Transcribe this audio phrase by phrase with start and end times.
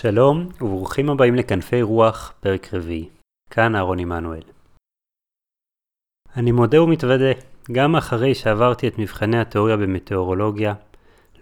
[0.00, 3.08] שלום וברוכים הבאים לכנפי רוח, פרק רביעי.
[3.50, 4.42] כאן אהרון עמנואל.
[6.36, 7.32] אני מודה ומתוודה,
[7.72, 10.74] גם אחרי שעברתי את מבחני התיאוריה במטאורולוגיה,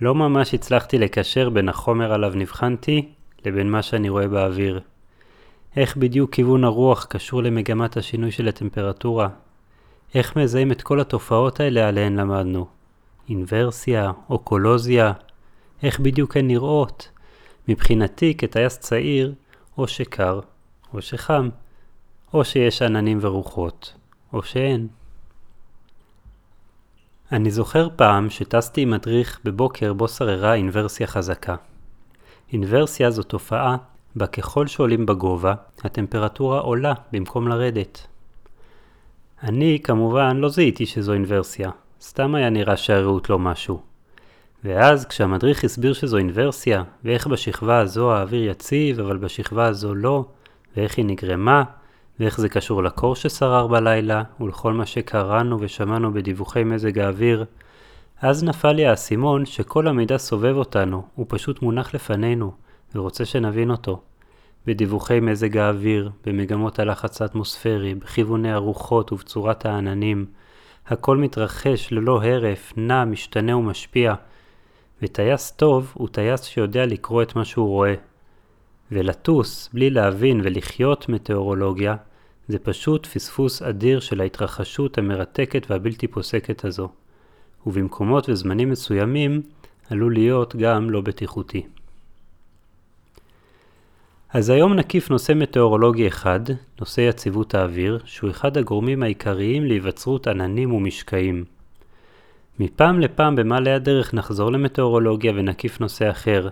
[0.00, 3.08] לא ממש הצלחתי לקשר בין החומר עליו נבחנתי
[3.46, 4.80] לבין מה שאני רואה באוויר.
[5.76, 9.28] איך בדיוק כיוון הרוח קשור למגמת השינוי של הטמפרטורה?
[10.14, 12.66] איך מזהים את כל התופעות האלה עליהן למדנו?
[13.28, 15.12] אינברסיה, אוקולוזיה,
[15.82, 17.15] איך בדיוק הן נראות?
[17.68, 19.34] מבחינתי כטייס צעיר,
[19.78, 20.40] או שקר,
[20.94, 21.48] או שחם,
[22.34, 23.94] או שיש עננים ורוחות,
[24.32, 24.88] או שאין.
[27.32, 31.56] אני זוכר פעם שטסתי עם מדריך בבוקר בו שררה אינברסיה חזקה.
[32.52, 33.76] אינברסיה זו תופעה
[34.16, 35.54] בה ככל שעולים בגובה,
[35.84, 38.06] הטמפרטורה עולה במקום לרדת.
[39.42, 43.95] אני כמובן לא זיהיתי שזו אינברסיה, סתם היה נראה שהרעות לא משהו.
[44.66, 50.24] ואז כשהמדריך הסביר שזו אינברסיה, ואיך בשכבה הזו האוויר יציב, אבל בשכבה הזו לא,
[50.76, 51.62] ואיך היא נגרמה,
[52.20, 57.44] ואיך זה קשור לקור ששרר בלילה, ולכל מה שקראנו ושמענו בדיווחי מזג האוויר,
[58.20, 62.52] אז נפל לי האסימון שכל המידע סובב אותנו, הוא פשוט מונח לפנינו,
[62.94, 64.02] ורוצה שנבין אותו.
[64.66, 70.26] בדיווחי מזג האוויר, במגמות הלחץ האטמוספרי, בכיווני הרוחות ובצורת העננים,
[70.86, 74.14] הכל מתרחש ללא הרף, נע, משתנה ומשפיע,
[75.02, 77.94] וטייס טוב הוא טייס שיודע לקרוא את מה שהוא רואה.
[78.92, 81.96] ולטוס בלי להבין ולחיות מטאורולוגיה
[82.48, 86.88] זה פשוט פספוס אדיר של ההתרחשות המרתקת והבלתי פוסקת הזו,
[87.66, 89.42] ובמקומות וזמנים מסוימים
[89.90, 91.66] עלול להיות גם לא בטיחותי.
[94.32, 96.40] אז היום נקיף נושא מטאורולוגי אחד,
[96.80, 101.44] נושא יציבות האוויר, שהוא אחד הגורמים העיקריים להיווצרות עננים ומשקעים.
[102.60, 106.48] מפעם לפעם במעלה הדרך נחזור למטאורולוגיה ונקיף נושא אחר,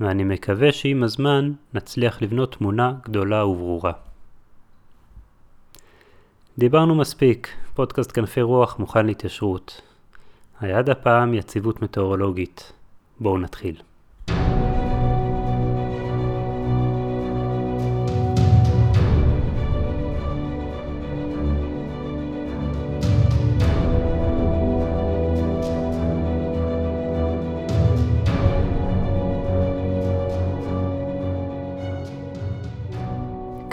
[0.00, 3.92] ואני מקווה שעם הזמן נצליח לבנות תמונה גדולה וברורה.
[6.58, 9.80] דיברנו מספיק, פודקאסט כנפי רוח מוכן להתיישרות.
[10.60, 12.72] היד הפעם יציבות מטאורולוגית.
[13.20, 13.91] בואו נתחיל.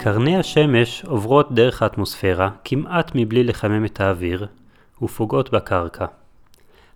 [0.02, 4.46] קרני השמש עוברות דרך האטמוספירה כמעט מבלי לחמם את האוויר,
[5.02, 6.04] ופוגעות בקרקע.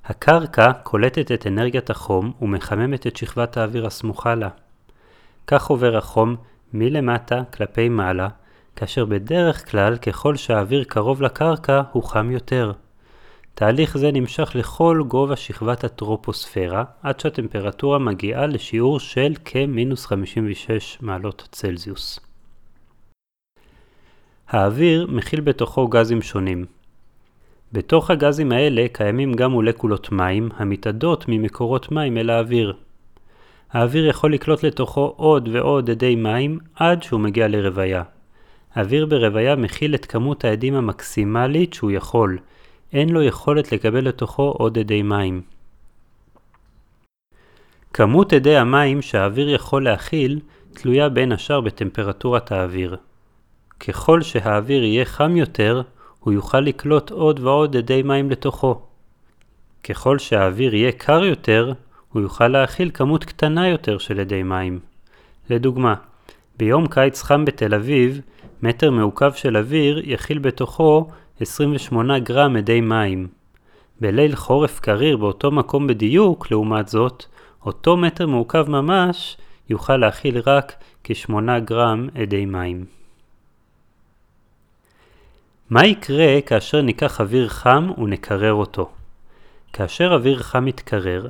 [0.05, 4.49] הקרקע קולטת את אנרגיית החום ומחממת את שכבת האוויר הסמוכה לה.
[5.47, 6.37] כך עובר החום
[6.73, 8.29] מלמטה כלפי מעלה,
[8.77, 12.73] כאשר בדרך כלל ככל שהאוויר קרוב לקרקע הוא חם יותר.
[13.55, 20.71] תהליך זה נמשך לכל גובה שכבת הטרופוספירה, עד שהטמפרטורה מגיעה לשיעור של כ-56
[21.01, 22.34] מעלות צלזיוס.
[24.55, 26.65] האוויר מכיל בתוכו גזים שונים.
[27.73, 32.75] בתוך הגזים האלה קיימים גם מולקולות מים המתאדות ממקורות מים אל האוויר.
[33.73, 38.03] האוויר יכול לקלוט לתוכו עוד ועוד אדי מים עד שהוא מגיע לרוויה.
[38.75, 42.39] האוויר ברוויה מכיל את כמות האדים המקסימלית שהוא יכול,
[42.93, 45.43] אין לו יכולת לקבל לתוכו עוד אדי מים.
[47.93, 50.41] כמות אדי המים שהאוויר יכול להכיל
[50.73, 52.97] תלויה בין השאר בטמפרטורת האוויר.
[53.89, 55.83] ככל שהאוויר יהיה חם יותר,
[56.21, 58.81] הוא יוכל לקלוט עוד ועוד אדי מים לתוכו.
[59.85, 61.73] ככל שהאוויר יהיה קר יותר,
[62.13, 64.79] הוא יוכל להכיל כמות קטנה יותר של אדי מים.
[65.51, 65.95] לדוגמה,
[66.57, 68.21] ביום קיץ חם בתל אביב,
[68.63, 73.29] מטר מעוקב של אוויר יכיל בתוכו 28 גרם אדי מים.
[74.01, 77.25] בליל חורף קריר באותו מקום בדיוק, לעומת זאת,
[77.67, 79.37] אותו מטר מעוקב ממש
[79.71, 80.73] יוכל להכיל רק
[81.05, 81.35] כ-8
[81.65, 83.04] גרם אדי מים.
[85.75, 88.91] מה יקרה כאשר ניקח אוויר חם ונקרר אותו?
[89.73, 91.29] כאשר אוויר חם מתקרר,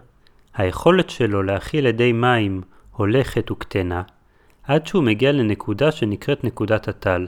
[0.55, 4.03] היכולת שלו להכיל אדי מים הולכת וקטנה,
[4.63, 7.27] עד שהוא מגיע לנקודה שנקראת נקודת הטל.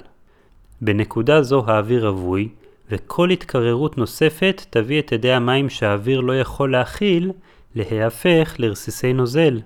[0.81, 2.49] בנקודה זו האוויר רווי,
[2.91, 7.33] וכל התקררות נוספת תביא את אדי המים שהאוויר לא יכול להכיל
[7.75, 9.61] להיהפך לרסיסי נוזל,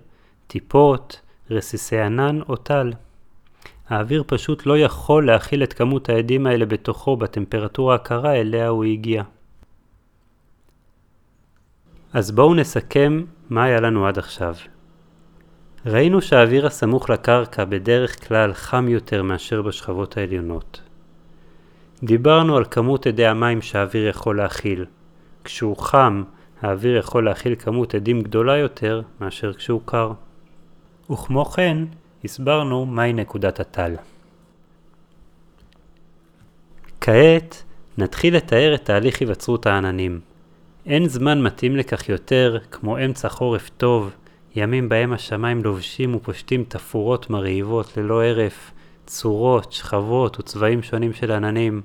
[0.47, 1.21] טיפות,
[1.51, 2.93] רסיסי ענן או טל.
[3.91, 9.23] האוויר פשוט לא יכול להכיל את כמות העדים האלה בתוכו בטמפרטורה הקרה אליה הוא הגיע.
[12.13, 14.55] אז בואו נסכם מה היה לנו עד עכשיו.
[15.87, 20.81] ראינו שהאוויר הסמוך לקרקע בדרך כלל חם יותר מאשר בשכבות העליונות.
[22.03, 24.85] דיברנו על כמות אדי המים שהאוויר יכול להכיל.
[25.45, 26.23] כשהוא חם,
[26.63, 30.13] האוויר יכול להכיל כמות אדים גדולה יותר מאשר כשהוא קר.
[31.11, 31.79] וכמו כן,
[32.25, 33.97] הסברנו מהי נקודת הטל.
[37.01, 37.63] כעת
[37.99, 40.21] נתחיל לתאר את תהליך היווצרות העננים.
[40.87, 44.11] אין זמן מתאים לכך יותר, כמו אמצע חורף טוב,
[44.57, 48.71] ימים בהם השמיים לובשים ופושטים תפאורות מרהיבות ללא הרף,
[49.07, 51.83] צורות, שכבות וצבעים שונים של עננים.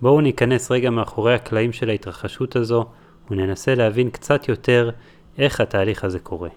[0.00, 2.86] בואו ניכנס רגע מאחורי הקלעים של ההתרחשות הזו
[3.30, 4.90] וננסה להבין קצת יותר
[5.38, 6.48] איך התהליך הזה קורה.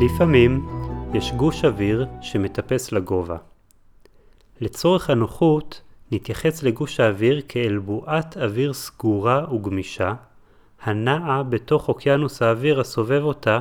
[0.00, 0.66] לפעמים
[1.14, 3.36] יש גוש אוויר שמטפס לגובה.
[4.60, 5.82] לצורך הנוחות
[6.12, 10.14] נתייחס לגוש האוויר כאל בועת אוויר סגורה וגמישה,
[10.82, 13.60] הנעה בתוך אוקיינוס האוויר הסובב אותה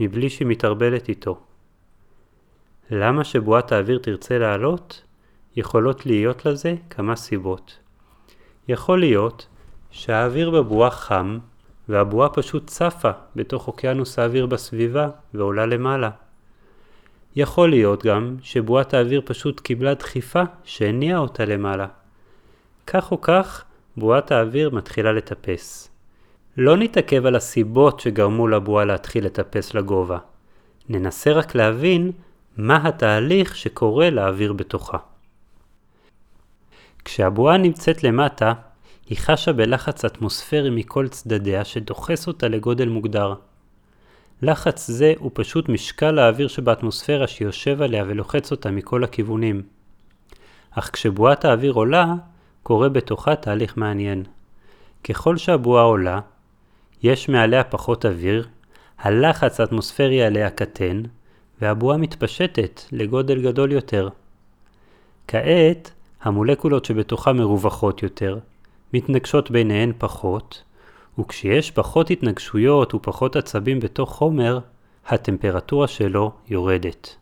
[0.00, 1.38] מבלי שהיא מתערבלת איתו.
[2.90, 5.02] למה שבועת האוויר תרצה לעלות?
[5.56, 7.78] יכולות להיות לזה כמה סיבות.
[8.68, 9.46] יכול להיות
[9.90, 11.38] שהאוויר בבועה חם
[11.88, 16.10] והבועה פשוט צפה בתוך אוקיינוס האוויר בסביבה ועולה למעלה.
[17.36, 21.86] יכול להיות גם שבועת האוויר פשוט קיבלה דחיפה שהניעה אותה למעלה.
[22.86, 23.64] כך או כך,
[23.96, 25.90] בועת האוויר מתחילה לטפס.
[26.56, 30.18] לא נתעכב על הסיבות שגרמו לבועה להתחיל לטפס לגובה.
[30.88, 32.12] ננסה רק להבין
[32.56, 34.98] מה התהליך שקורה לאוויר בתוכה.
[37.04, 38.52] כשהבועה נמצאת למטה,
[39.08, 43.34] היא חשה בלחץ אטמוספרי מכל צדדיה שדוחס אותה לגודל מוגדר.
[44.42, 49.62] לחץ זה הוא פשוט משקל האוויר שבאטמוספירה שיושב עליה ולוחץ אותה מכל הכיוונים.
[50.70, 52.14] אך כשבועת האוויר עולה,
[52.62, 54.22] קורה בתוכה תהליך מעניין.
[55.04, 56.20] ככל שהבועה עולה,
[57.02, 58.48] יש מעליה פחות אוויר,
[58.98, 61.02] הלחץ האטמוספרי עליה קטן,
[61.60, 64.08] והבועה מתפשטת לגודל גדול יותר.
[65.28, 65.90] כעת,
[66.22, 68.38] המולקולות שבתוכה מרווחות יותר,
[68.94, 70.62] מתנגשות ביניהן פחות,
[71.18, 74.58] וכשיש פחות התנגשויות ופחות עצבים בתוך חומר,
[75.06, 77.16] הטמפרטורה שלו יורדת.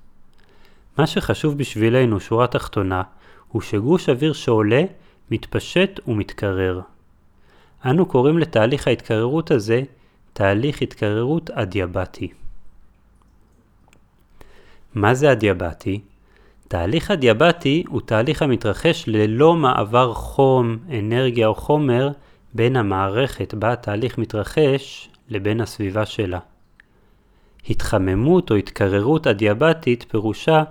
[0.98, 3.02] מה שחשוב בשבילנו, שורה תחתונה,
[3.48, 4.82] הוא שגוש אוויר שעולה,
[5.30, 6.80] מתפשט ומתקרר.
[7.86, 9.82] אנו קוראים לתהליך ההתקררות הזה
[10.32, 12.32] תהליך התקררות אדיאבטי.
[14.94, 16.00] מה זה אדיאבטי?
[16.72, 22.10] תהליך אדיאבטי הוא תהליך המתרחש ללא מעבר חום, אנרגיה או חומר
[22.54, 26.38] בין המערכת בה התהליך מתרחש לבין הסביבה שלה.
[27.70, 30.62] התחממות או התקררות אדיאבטית פירושה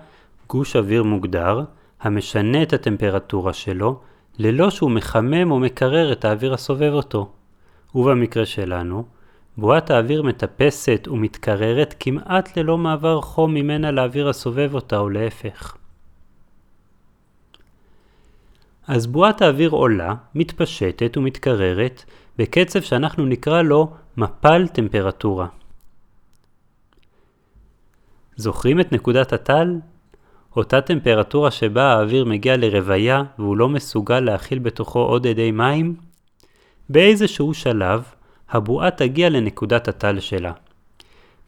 [0.50, 1.64] גוש אוויר מוגדר
[2.02, 4.00] המשנה את הטמפרטורה שלו
[4.40, 7.32] ללא שהוא מחמם או מקרר את האוויר הסובב אותו.
[7.96, 9.04] ובמקרה שלנו,
[9.58, 15.78] בועת האוויר מטפסת ומתקררת כמעט ללא מעבר חום ממנה לאוויר הסובב אותה או להפך.
[18.92, 22.04] אז בועת האוויר עולה, מתפשטת ומתקררת
[22.38, 25.48] בקצב שאנחנו נקרא לו מפל טמפרטורה.
[28.36, 29.76] זוכרים את נקודת הטל?
[30.56, 35.96] אותה טמפרטורה שבה האוויר מגיע לרוויה והוא לא מסוגל להכיל בתוכו עוד אדי מים?
[36.90, 38.04] באיזשהו שלב,
[38.50, 40.52] הבועה תגיע לנקודת הטל שלה.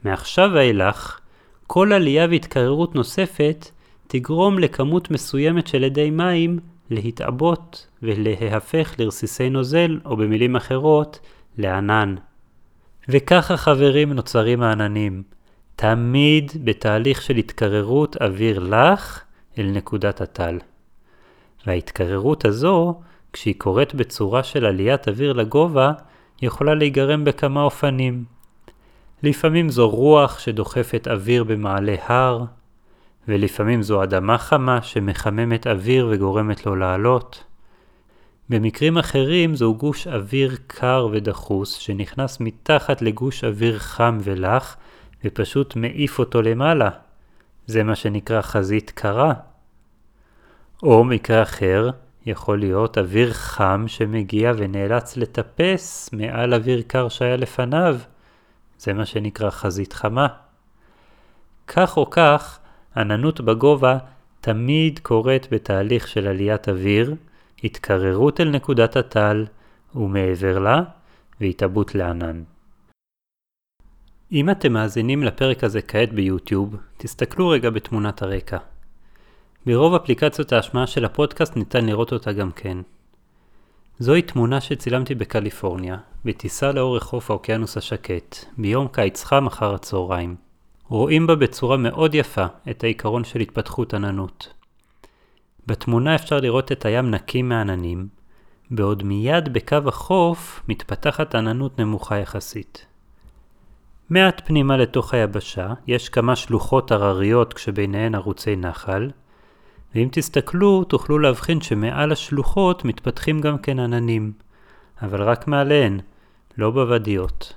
[0.04, 1.20] מעכשיו ואילך,
[1.68, 3.70] כל עלייה והתקררות נוספת
[4.08, 11.20] תגרום לכמות מסוימת של אדי מים להתעבות ולהיהפך לרסיסי נוזל, או במילים אחרות,
[11.58, 12.16] לענן.
[13.10, 15.24] וככה חברים נוצרים העננים,
[15.76, 19.24] תמיד בתהליך של התקררות אוויר לח
[19.58, 20.60] אל נקודת הטל.
[21.68, 23.02] וההתקררות הזו,
[23.34, 25.92] כשהיא קורית בצורה של עליית אוויר לגובה,
[26.42, 28.24] יכולה להיגרם בכמה אופנים.
[29.24, 32.44] לפעמים זו רוח שדוחפת אוויר במעלה הר,
[33.28, 37.44] ולפעמים זו אדמה חמה שמחממת אוויר וגורמת לו לעלות.
[38.50, 44.78] במקרים אחרים זהו גוש אוויר קר ודחוס שנכנס מתחת לגוש אוויר חם ולח
[45.26, 46.90] ופשוט מעיף אותו למעלה.
[47.68, 49.34] זה מה שנקרא חזית קרה.
[50.84, 51.90] או מקרה אחר,
[52.26, 57.98] יכול להיות אוויר חם שמגיע ונאלץ לטפס מעל אוויר קר שהיה לפניו.
[58.80, 60.28] זה מה שנקרא חזית חמה.
[61.68, 62.60] כך או כך,
[62.98, 63.98] עננות בגובה
[64.42, 67.16] תמיד קורית בתהליך של עליית אוויר,
[67.64, 69.46] התקררות אל נקודת הטל
[69.96, 70.82] ומעבר לה,
[71.42, 72.44] והתאבות לענן.
[74.32, 78.58] אם אתם מאזינים לפרק הזה כעת ביוטיוב, תסתכלו רגע בתמונת הרקע.
[79.66, 82.78] ברוב אפליקציות ההשמעה של הפודקאסט ניתן לראות אותה גם כן.
[84.00, 90.43] זוהי תמונה שצילמתי בקליפורניה, בטיסה לאורך חוף האוקיינוס השקט, ביום קיץ חם אחר הצהריים.
[90.88, 94.54] רואים בה בצורה מאוד יפה את העיקרון של התפתחות עננות.
[95.68, 98.08] בתמונה אפשר לראות את הים נקי מעננים,
[98.72, 102.86] בעוד מיד בקו החוף מתפתחת עננות נמוכה יחסית.
[104.10, 109.12] מעט פנימה לתוך היבשה יש כמה שלוחות הרריות כשביניהן ערוצי נחל,
[109.96, 114.32] ואם תסתכלו תוכלו להבחין שמעל השלוחות מתפתחים גם כן עננים,
[115.02, 116.00] אבל רק מעליהן,
[116.58, 117.54] לא בוודיות.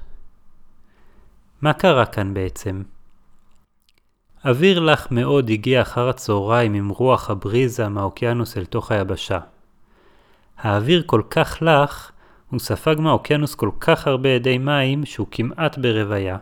[1.63, 2.83] מה קרה כאן בעצם?
[4.47, 9.39] אוויר לח מאוד הגיע אחר הצהריים עם רוח הבריזה מהאוקיינוס אל תוך היבשה.
[10.59, 12.13] האוויר כל כך לח,
[12.51, 16.37] הוא ספג מהאוקיינוס כל כך הרבה אדי מים שהוא כמעט ברוויה.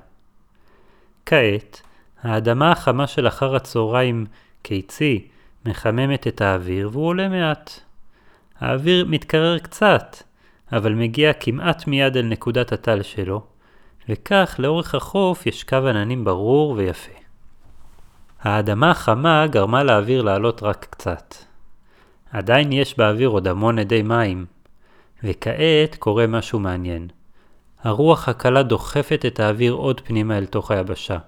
[1.27, 1.83] כעת,
[2.23, 4.27] האדמה החמה של אחר הצהריים,
[4.63, 5.29] קיצי,
[5.67, 7.81] מחממת את האוויר והוא עולה מעט.
[8.61, 10.17] האוויר מתקרר קצת,
[10.73, 13.43] אבל מגיע כמעט מיד אל נקודת הטל שלו,
[14.09, 17.24] וכך לאורך החוף יש קו עננים ברור ויפה.
[18.45, 21.35] האדמה החמה גרמה לאוויר לעלות רק קצת.
[22.31, 24.47] עדיין יש באוויר עוד המון אדי מים,
[25.23, 27.09] וכעת קורה משהו מעניין.
[27.83, 31.19] הרוח הקלה דוחפת את האוויר עוד פנימה אל תוך היבשה.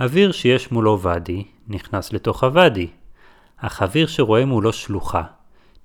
[0.00, 2.88] אוויר שיש מולו ואדי, נכנס לתוך הוואדי,
[3.56, 5.22] אך אוויר שרואה מולו שלוחה,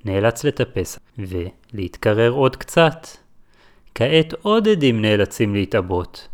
[0.05, 3.07] נאלץ לטפס ולהתקרר עוד קצת.
[3.95, 6.27] כעת עוד עדים נאלצים להתעבות,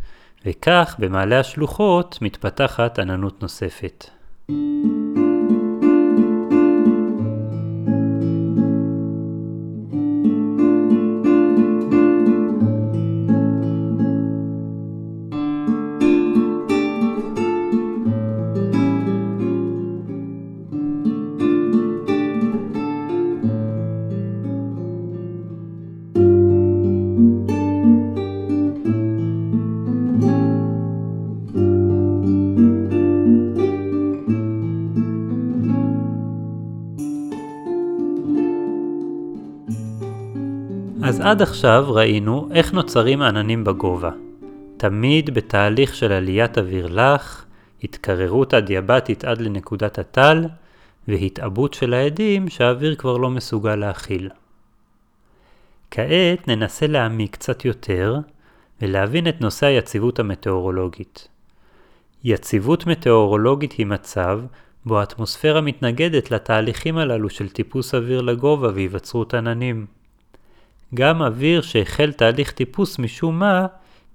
[0.46, 4.10] וכך במעלה השלוחות מתפתחת עננות נוספת.
[4.50, 4.95] אז
[41.25, 44.12] עד עכשיו ראינו איך נוצרים עננים בגובה.
[44.77, 47.46] תמיד בתהליך של עליית אוויר לח,
[47.84, 50.46] התקררות אדיאבטית עד לנקודת הטל,
[51.08, 54.29] והתאבות של העדים שהאוויר כבר לא מסוגל להכיל.
[55.91, 58.20] כעת ננסה להעמיק קצת יותר,
[58.82, 61.27] ולהבין את נושא היציבות המטאורולוגית.
[62.24, 64.39] יציבות מטאורולוגית היא מצב
[64.86, 69.95] בו האטמוספירה מתנגדת לתהליכים הללו של טיפוס אוויר לגובה והיווצרות עננים.
[70.94, 73.65] גם אוויר שהחל תהליך טיפוס משום מה,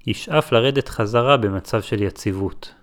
[0.07, 2.75] ישאף לרדת חזרה במצב של יציבות.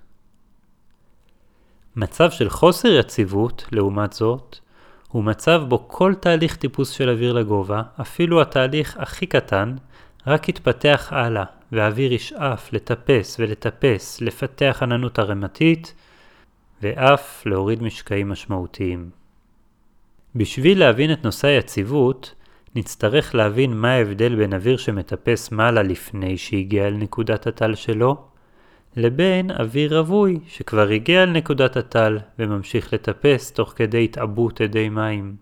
[1.96, 4.60] מצב של חוסר יציבות, לעומת זאת,
[5.08, 9.76] הוא מצב בו כל תהליך טיפוס של אוויר לגובה, אפילו התהליך הכי קטן,
[10.28, 15.94] רק יתפתח הלאה, והאוויר ישאף לטפס ולטפס, לפתח עננות ערמתית,
[16.82, 19.10] ואף להוריד משקעים משמעותיים.
[20.36, 22.36] בשביל להבין את נושא היציבות,
[22.78, 28.18] נצטרך להבין מה ההבדל בין אוויר שמטפס מעלה לפני שהגיע אל נקודת הטל שלו,
[28.96, 35.36] לבין אוויר רווי שכבר הגיע אל נקודת הטל וממשיך לטפס תוך כדי התעבות אדי מים.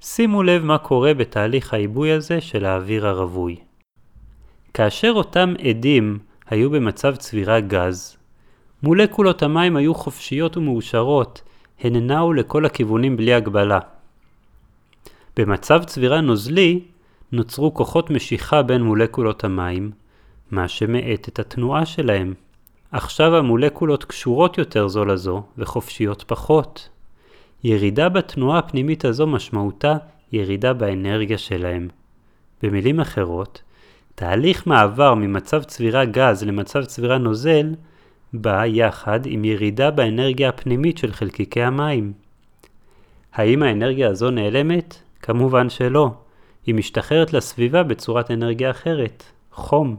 [0.00, 3.56] שימו לב מה קורה בתהליך העיבוי הזה של האוויר הרווי.
[4.74, 8.16] כאשר אותם עדים היו במצב צבירה גז,
[8.82, 11.42] מולקולות המים היו חופשיות ומאושרות,
[11.80, 13.78] הן נעו לכל הכיוונים בלי הגבלה.
[15.38, 16.80] במצב צבירה נוזלי
[17.32, 19.90] נוצרו כוחות משיכה בין מולקולות המים,
[20.50, 22.34] מה שמאט את התנועה שלהם.
[22.92, 26.88] עכשיו המולקולות קשורות יותר זו לזו וחופשיות פחות.
[27.64, 29.96] ירידה בתנועה הפנימית הזו משמעותה
[30.32, 31.88] ירידה באנרגיה שלהם.
[32.62, 33.62] במילים אחרות,
[34.14, 37.74] תהליך מעבר ממצב צבירה גז למצב צבירה נוזל
[38.32, 42.12] בא יחד עם ירידה באנרגיה הפנימית של חלקיקי המים.
[43.32, 45.07] האם האנרגיה הזו נעלמת?
[45.22, 46.10] כמובן שלא.
[46.66, 49.96] היא משתחררת לסביבה בצורת אנרגיה אחרת, חום.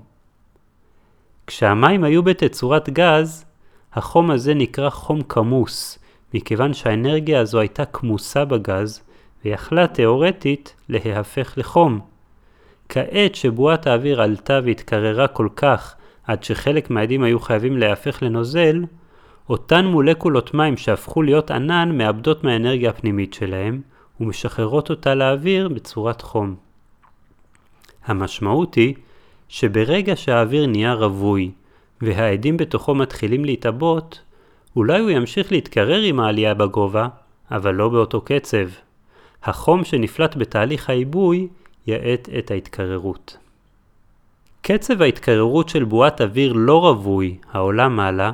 [1.48, 3.46] כשהמים היו בתצורת גז,
[3.94, 6.00] החום הזה נקרא חום כמוס,
[6.34, 9.02] מכיוון שהאנרגיה הזו הייתה כמוסה בגז,
[9.46, 12.00] ויכלה תאורטית להיהפך לחום.
[12.90, 18.84] כעת שבועת האוויר עלתה והתקררה כל כך עד שחלק מהעדים היו חייבים להיהפך לנוזל,
[19.50, 23.82] אותן מולקולות מים שהפכו להיות ענן מאבדות מהאנרגיה הפנימית שלהם
[24.20, 26.56] ומשחררות אותה לאוויר בצורת חום.
[28.06, 28.96] המשמעות היא
[29.50, 31.52] שברגע שהאוויר נהיה רווי
[32.02, 34.22] והעדים בתוכו מתחילים להתעבות,
[34.76, 37.08] אולי הוא ימשיך להתקרר עם העלייה בגובה,
[37.52, 38.68] אבל לא באותו קצב.
[39.44, 41.48] החום שנפלט בתהליך העיבוי
[41.88, 43.38] יאט את ההתקררות.
[44.62, 48.32] קצב ההתקררות של בועת אוויר לא רווי העולה מעלה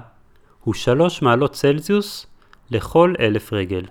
[0.64, 2.28] הוא 3 מעלות צלזיוס
[2.72, 3.86] לכל אלף רגל.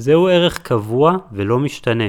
[0.00, 2.08] זהו ערך קבוע ולא משתנה.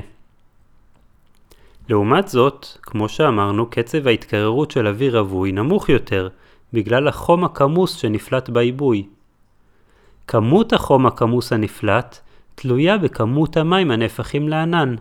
[1.89, 6.29] לעומת זאת, כמו שאמרנו, קצב ההתקררות של אוויר רווי נמוך יותר,
[6.73, 9.07] בגלל החום הכמוס שנפלט בעיבוי.
[10.27, 12.19] כמות החום הכמוס הנפלט
[12.55, 14.95] תלויה בכמות המים הנהפכים לענן.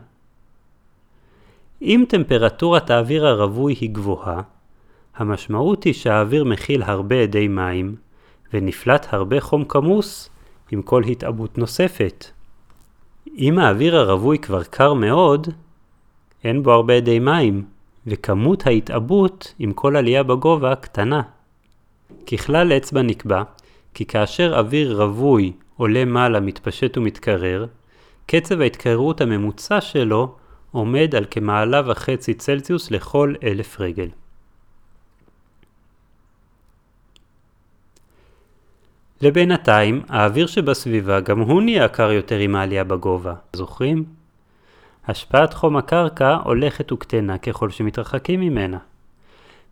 [1.83, 4.43] אם טמפרטורת האוויר הרווי היא גבוהה,
[5.17, 7.97] המשמעות היא שהאוויר מכיל הרבה אדי מים,
[8.53, 10.31] ונפלט הרבה חום כמוס
[10.71, 12.40] עם כל התעבות נוספת.
[13.39, 15.49] אם האוויר הרווי כבר קר מאוד,
[16.45, 17.65] אין בו הרבה אדי מים,
[18.07, 21.23] וכמות ההתעבות עם כל עלייה בגובה קטנה.
[22.27, 23.43] ככלל אצבע נקבע
[23.95, 27.67] כי כאשר אוויר רווי עולה מעלה מתפשט ומתקרר,
[28.27, 30.35] קצב ההתקררות הממוצע שלו
[30.71, 34.09] עומד על כמעלה וחצי צלזיוס לכל אלף רגל.
[39.23, 44.05] לבינתיים, האוויר שבסביבה גם הוא נהיה קר יותר עם העלייה בגובה, זוכרים?
[45.07, 48.79] השפעת חום הקרקע הולכת וקטנה ככל שמתרחקים ממנה.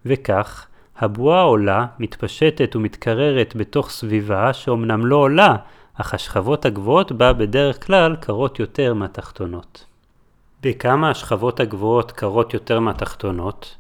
[0.07, 0.67] וכך,
[0.99, 5.57] הבועה עולה, מתפשטת ומתקררת בתוך סביבה שאומנם לא עולה,
[5.95, 9.85] אך השכבות הגבוהות בה בדרך כלל קרות יותר מהתחתונות.
[10.63, 13.77] בכמה השכבות הגבוהות קרות יותר מהתחתונות?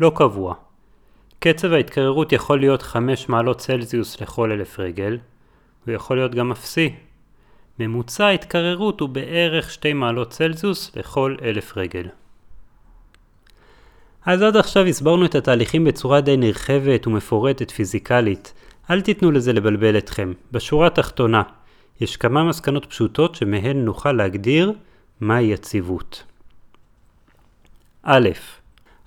[0.00, 0.54] לא קבוע.
[1.42, 5.18] קצב ההתקררות יכול להיות 5 מעלות צלזיוס לכל אלף רגל,
[5.86, 6.94] הוא יכול להיות גם אפסי.
[7.78, 12.06] ממוצע ההתקררות הוא בערך 2 מעלות צלזיוס לכל אלף רגל.
[14.26, 18.52] אז עד עכשיו הסברנו את התהליכים בצורה די נרחבת ומפורטת פיזיקלית.
[18.90, 20.32] אל תיתנו לזה לבלבל אתכם.
[20.52, 21.42] בשורה התחתונה,
[22.00, 24.72] יש כמה מסקנות פשוטות שמהן נוכל להגדיר
[25.20, 26.24] מהי יציבות.
[28.02, 28.28] א.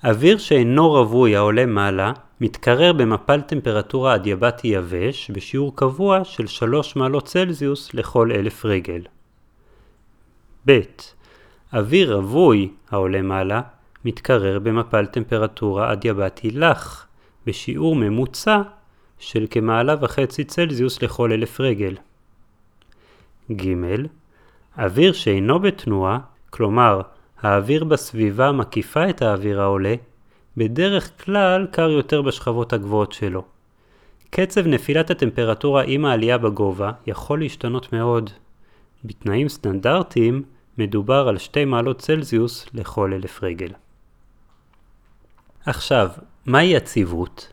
[0.05, 7.25] אוויר שאינו רווי העולה מעלה, מתקרר במפל טמפרטורה אדיאבטי יבש בשיעור קבוע של 3 מעלות
[7.25, 9.01] צלזיוס לכל אלף רגל.
[10.67, 10.79] ב.
[11.73, 13.61] אוויר רווי העולה מעלה,
[14.05, 17.07] מתקרר במפל טמפרטורה אדיאבטי לח,
[17.45, 18.61] בשיעור ממוצע
[19.19, 21.95] של כמעלה וחצי צלזיוס לכל אלף רגל.
[23.51, 23.75] ג.
[24.77, 27.01] אוויר שאינו בתנועה, כלומר
[27.43, 29.95] האוויר בסביבה מקיפה את האוויר העולה,
[30.57, 33.43] בדרך כלל קר יותר בשכבות הגבוהות שלו.
[34.29, 38.29] קצב נפילת הטמפרטורה עם העלייה בגובה יכול להשתנות מאוד.
[39.05, 40.43] בתנאים סטנדרטיים
[40.77, 43.69] מדובר על 2 מעלות צלזיוס לכל אלף רגל.
[45.65, 46.09] עכשיו,
[46.45, 47.51] מהי יציבות?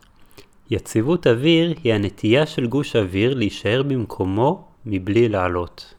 [0.69, 5.93] יציבות אוויר היא הנטייה של גוש אוויר להישאר במקומו מבלי לעלות.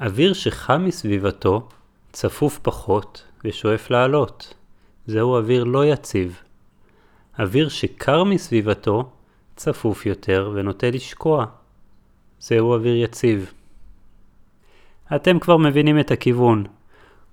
[0.00, 1.68] אוויר שחם מסביבתו
[2.16, 4.54] צפוף פחות ושואף לעלות.
[5.06, 6.42] זהו אוויר לא יציב.
[7.38, 9.10] אוויר שקר מסביבתו
[9.56, 11.46] צפוף יותר ונוטה לשקוע.
[12.40, 13.52] זהו אוויר יציב.
[15.16, 16.64] אתם כבר מבינים את הכיוון.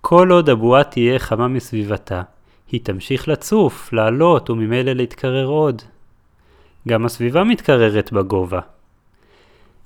[0.01, 2.21] כל עוד הבועה תהיה חמה מסביבתה,
[2.71, 5.81] היא תמשיך לצוף, לעלות וממילא להתקרר עוד.
[6.87, 8.59] גם הסביבה מתקררת בגובה.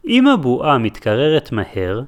[0.07, 2.01] אם הבועה מתקררת מהר,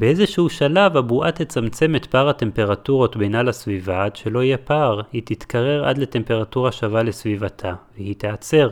[0.00, 5.84] באיזשהו שלב הבועה תצמצם את פער הטמפרטורות בינה לסביבה עד שלא יהיה פער, היא תתקרר
[5.88, 8.68] עד לטמפרטורה שווה לסביבתה, והיא תיעצר.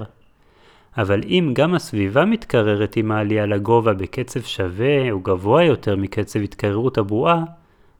[0.98, 6.98] אבל אם גם הסביבה מתקררת עם העלייה לגובה בקצב שווה או גבוה יותר מקצב התקררות
[6.98, 7.44] הבועה,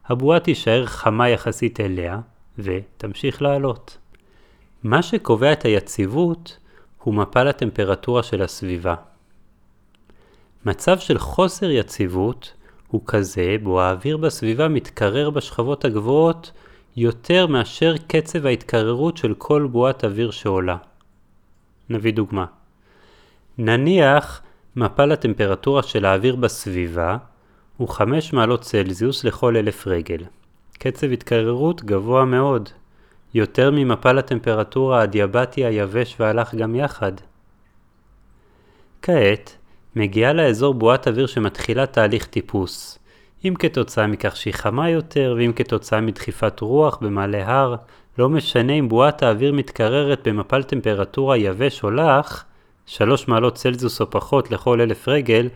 [0.06, 2.18] הבועה תישאר חמה יחסית אליה,
[2.58, 3.98] ותמשיך לעלות.
[4.82, 6.58] מה שקובע את היציבות
[7.02, 8.94] הוא מפל הטמפרטורה של הסביבה.
[10.64, 12.52] מצב של חוסר יציבות
[12.88, 16.52] הוא כזה בו האוויר בסביבה מתקרר בשכבות הגבוהות
[16.96, 20.76] יותר מאשר קצב ההתקררות של כל בועת אוויר שעולה.
[21.90, 22.44] נביא דוגמה.
[23.58, 24.42] נניח
[24.76, 27.16] מפל הטמפרטורה של האוויר בסביבה
[27.76, 30.24] הוא 5 מעלות צלזיוס לכל אלף רגל.
[30.78, 32.68] קצב התקררות גבוה מאוד,
[33.34, 37.12] יותר ממפל הטמפרטורה הדיאבטי היבש והלך גם יחד.
[39.02, 39.57] כעת,
[39.96, 42.98] מגיעה לאזור בועת אוויר שמתחילה תהליך טיפוס.
[43.44, 47.76] אם כתוצאה מכך שהיא חמה יותר, ואם כתוצאה מדחיפת רוח במעלה הר,
[48.18, 52.44] לא משנה אם בועת האוויר מתקררת במפל טמפרטורה יבש או לח,
[52.86, 55.48] 3 מעלות צלזיוס או פחות לכל אלף רגל,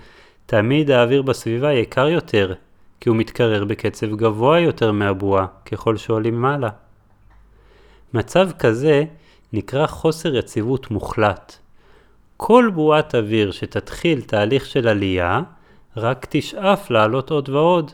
[0.46, 2.54] תמיד האוויר בסביבה יקר יותר,
[3.00, 6.68] כי הוא מתקרר בקצב גבוה יותר מהבועה, ככל שעולים מעלה.
[8.14, 9.04] מצב כזה
[9.52, 11.58] נקרא חוסר יציבות מוחלט.
[12.44, 15.40] כל בועת אוויר שתתחיל תהליך של עלייה,
[15.96, 17.90] רק תשאף לעלות עוד ועוד,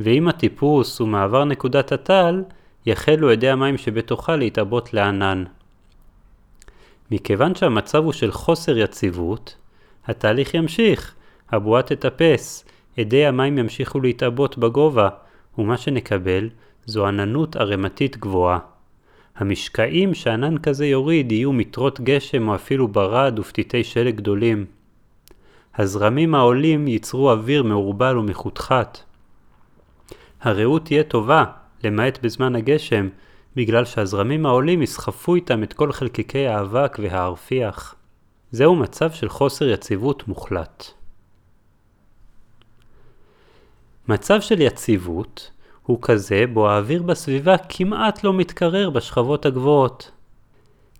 [0.00, 2.42] ואם הטיפוס הוא מעבר נקודת הטל,
[2.86, 5.44] יחלו אדי המים שבתוכה להתעבות לענן.
[7.10, 9.56] מכיוון שהמצב הוא של חוסר יציבות,
[10.06, 11.14] התהליך ימשיך,
[11.50, 12.64] הבועה תטפס,
[13.00, 15.08] אדי המים ימשיכו להתעבות בגובה,
[15.58, 16.48] ומה שנקבל
[16.86, 18.73] זו עננות ערמתית גבוהה.
[19.36, 24.66] המשקעים שענן כזה יוריד יהיו מטרות גשם או אפילו ברד ופתיתי שלג גדולים.
[25.74, 28.98] הזרמים העולים ייצרו אוויר מעורבל ומחותחת.
[30.40, 31.44] הרעות תהיה טובה,
[31.84, 33.08] למעט בזמן הגשם,
[33.56, 37.94] בגלל שהזרמים העולים יסחפו איתם את כל חלקיקי האבק והרפיח.
[38.50, 40.84] זהו מצב של חוסר יציבות מוחלט.
[44.08, 45.50] מצב של יציבות
[45.86, 50.10] הוא כזה בו האוויר בסביבה כמעט לא מתקרר בשכבות הגבוהות.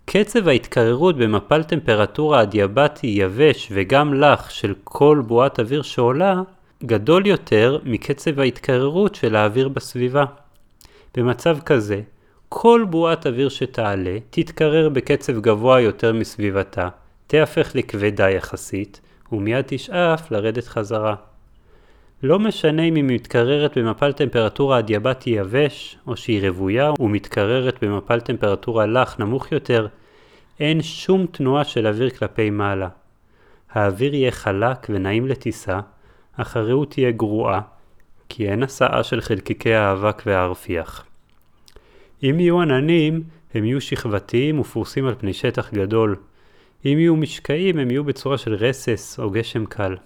[0.04, 6.42] קצב ההתקררות במפל טמפרטורה אדיאבטי יבש וגם לח של כל בועת אוויר שעולה
[6.84, 10.24] גדול יותר מקצב ההתקררות של האוויר בסביבה.
[11.16, 12.00] במצב כזה,
[12.48, 16.88] כל בועת אוויר שתעלה תתקרר בקצב גבוה יותר מסביבתה,
[17.26, 19.00] תהפך לכבדה יחסית,
[19.32, 21.14] ומיד תשאף לרדת חזרה.
[22.26, 28.86] לא משנה אם היא מתקררת במפל טמפרטורה אדיאבטי יבש, או שהיא רוויה ומתקררת במפל טמפרטורה
[28.86, 29.86] לח נמוך יותר,
[30.60, 32.88] אין שום תנועה של אוויר כלפי מעלה.
[33.70, 35.80] האוויר יהיה חלק ונעים לטיסה,
[36.36, 37.60] אך הרעות תהיה גרועה,
[38.28, 41.04] כי אין הסעה של חלקיקי האבק והרפיח.
[42.22, 43.22] אם יהיו עננים,
[43.54, 46.16] הם יהיו שכבתיים ופרוסים על פני שטח גדול.
[46.84, 49.96] אם יהיו משקעים, הם יהיו בצורה של רסס או גשם קל.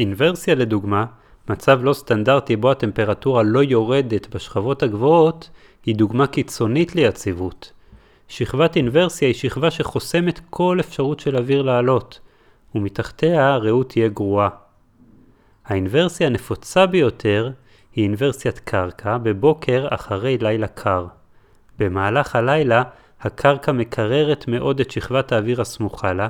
[0.00, 1.04] אינוורסיה לדוגמה,
[1.48, 5.50] מצב לא סטנדרטי בו הטמפרטורה לא יורדת בשכבות הגבוהות,
[5.86, 7.72] היא דוגמה קיצונית ליציבות.
[8.28, 12.20] שכבת אינוורסיה היא שכבה שחוסמת כל אפשרות של אוויר לעלות,
[12.74, 14.48] ומתחתיה הרעות תהיה גרועה.
[15.64, 17.50] האינוורסיה הנפוצה ביותר
[17.94, 21.06] היא אינוורסיית קרקע בבוקר אחרי לילה קר.
[21.78, 22.82] במהלך הלילה
[23.20, 26.28] הקרקע מקררת מאוד את שכבת האוויר הסמוכה לה,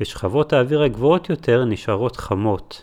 [0.00, 2.82] ושכבות האוויר הגבוהות יותר נשארות חמות.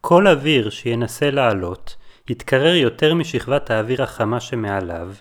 [0.00, 1.96] כל אוויר שינסה לעלות,
[2.28, 5.12] יתקרר יותר משכבת האוויר החמה שמעליו,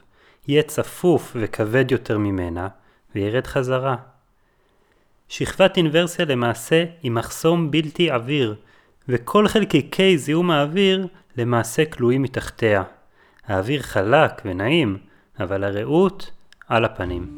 [0.47, 2.67] יהיה צפוף וכבד יותר ממנה,
[3.15, 3.95] וירד חזרה.
[5.29, 8.55] שכבת אינוורסיה למעשה היא מחסום בלתי עביר,
[9.09, 12.83] וכל חלקיקי זיהום האוויר למעשה כלואים מתחתיה.
[13.47, 14.97] האוויר חלק ונעים,
[15.39, 16.31] אבל הרעות
[16.67, 17.37] על הפנים.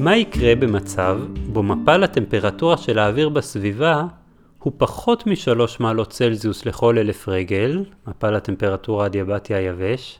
[0.00, 1.20] מה יקרה במצב
[1.52, 4.04] בו מפל הטמפרטורה של האוויר בסביבה
[4.58, 10.18] הוא פחות משלוש מעלות צלזיוס לכל אלף רגל, מפל הטמפרטורה הדיאבטי היבש,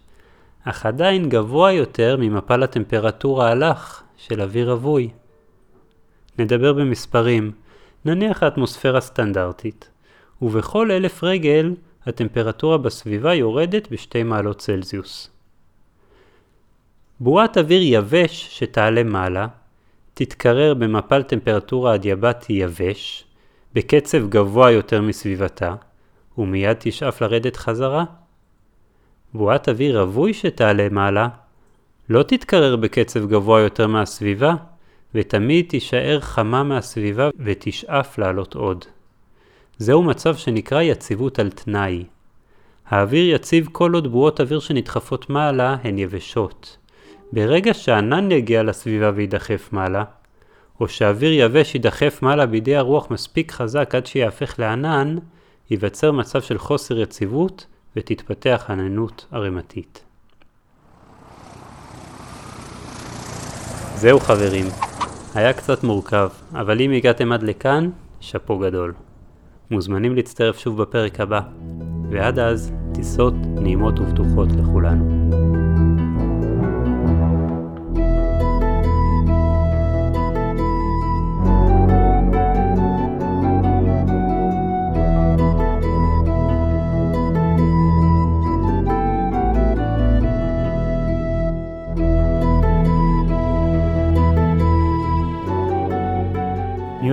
[0.64, 5.10] אך עדיין גבוה יותר ממפל הטמפרטורה הלח של אוויר רווי.
[6.38, 7.52] נדבר במספרים,
[8.04, 9.90] נניח האטמוספירה סטנדרטית,
[10.42, 11.74] ובכל אלף רגל
[12.06, 15.30] הטמפרטורה בסביבה יורדת בשתי מעלות צלזיוס.
[17.20, 19.46] בועת אוויר יבש שתעלה מעלה
[20.22, 23.24] תתקרר במפל טמפרטורה אדיאבטי יבש,
[23.74, 25.74] בקצב גבוה יותר מסביבתה,
[26.38, 28.04] ומיד תשאף לרדת חזרה.
[29.34, 31.28] בועת אוויר רווי שתעלה מעלה,
[32.08, 34.54] לא תתקרר בקצב גבוה יותר מהסביבה,
[35.14, 38.84] ותמיד תישאר חמה מהסביבה ותשאף לעלות עוד.
[39.78, 42.04] זהו מצב שנקרא יציבות על תנאי.
[42.86, 46.76] האוויר יציב כל עוד בועות אוויר שנדחפות מעלה הן יבשות.
[47.32, 50.04] ברגע שענן יגיע לסביבה וידחף מעלה,
[50.80, 55.16] או שאוויר יבש יידחף מעלה בידי הרוח מספיק חזק עד שיהפך לענן,
[55.70, 57.66] ייווצר מצב של חוסר יציבות
[57.96, 60.04] ותתפתח עננות ערימתית.
[63.94, 64.66] זהו חברים,
[65.34, 67.90] היה קצת מורכב, אבל אם הגעתם עד לכאן,
[68.20, 68.92] שאפו גדול.
[69.70, 71.40] מוזמנים להצטרף שוב בפרק הבא,
[72.10, 75.79] ועד אז, טיסות נעימות ובטוחות לכולנו.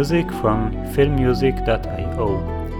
[0.09, 2.27] Music from filmmusic.io.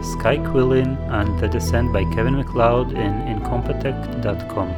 [0.02, 4.70] Sky Quillin and The Descent by Kevin McLeod in Incompetech.com.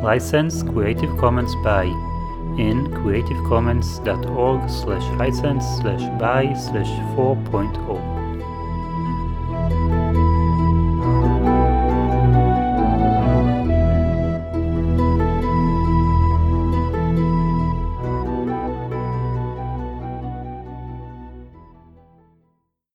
[0.00, 1.86] License Creative Commons by
[2.62, 8.03] in creativecommons.org slash license slash by slash 4.0